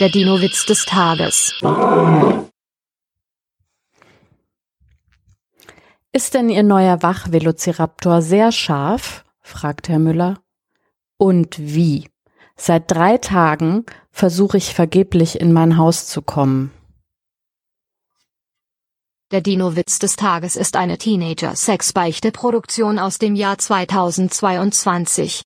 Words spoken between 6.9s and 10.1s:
Wachvelociraptor sehr scharf? fragt Herr